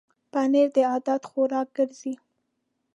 پنېر 0.31 0.67
د 0.75 0.77
عادت 0.91 1.21
خوراک 1.29 1.67
ګرځي. 1.77 2.13